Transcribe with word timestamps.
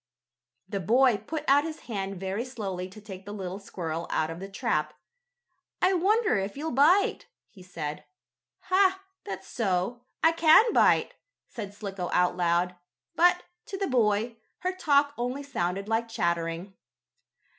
The 0.67 0.79
boy 0.79 1.17
put 1.17 1.43
out 1.47 1.63
his 1.63 1.81
hand 1.81 2.19
very 2.19 2.43
slowly 2.43 2.89
to 2.89 2.99
take 2.99 3.23
the 3.23 3.31
little 3.31 3.59
squirrel 3.59 4.07
out 4.09 4.31
of 4.31 4.39
the 4.39 4.49
trap. 4.49 4.95
"I 5.79 5.93
wonder 5.93 6.39
if 6.39 6.57
you'll 6.57 6.71
bite," 6.71 7.27
he 7.51 7.61
said. 7.61 8.05
"Ha! 8.61 9.03
That's 9.25 9.47
so. 9.47 10.01
I 10.23 10.31
can 10.31 10.73
bite!" 10.73 11.13
said 11.47 11.75
Slicko 11.75 12.09
out 12.13 12.35
loud, 12.35 12.75
but, 13.15 13.43
to 13.67 13.77
the 13.77 13.85
boy, 13.85 14.37
her 14.61 14.75
talk 14.75 15.13
only 15.19 15.43
sounded 15.43 15.87
like 15.87 16.09
chattering. 16.09 16.73